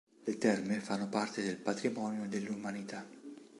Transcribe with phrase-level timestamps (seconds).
[0.25, 3.07] Le terme fanno parte del Patrimonio dell'umanità.